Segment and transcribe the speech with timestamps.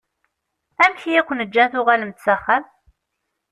[0.83, 2.63] Amek i aken-ǧǧan tuɣalem-d s axxam?